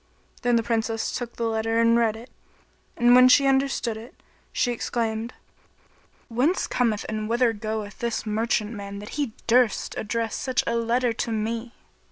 Then 0.41 0.55
the 0.55 0.63
Princess 0.63 1.15
took 1.15 1.35
the 1.35 1.43
letter 1.43 1.79
and 1.79 1.95
read 1.95 2.15
it; 2.15 2.31
and 2.97 3.13
when 3.13 3.29
she 3.29 3.45
understood 3.45 3.97
it, 3.97 4.15
she 4.51 4.71
exclaimed, 4.71 5.31
"Whence 6.27 6.65
cometh 6.65 7.05
and 7.07 7.29
whither 7.29 7.53
goeth 7.53 7.99
this 7.99 8.25
merchant 8.25 8.71
man 8.71 8.97
that 8.97 9.09
he 9.09 9.33
durst 9.45 9.93
address 9.99 10.33
such 10.35 10.63
a 10.65 10.73
letter 10.75 11.13
to 11.13 11.31
me?" 11.31 11.75